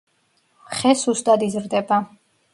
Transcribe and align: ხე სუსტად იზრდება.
ხე 0.79 0.95
სუსტად 1.03 1.47
იზრდება. 1.51 2.03